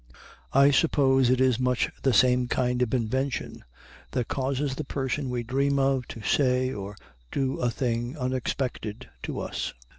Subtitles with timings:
[0.51, 3.63] I suppose it is much the same kind of invention
[4.13, 6.95] that causes the person we dream of to say or
[7.31, 9.75] do a thing unexpected to us.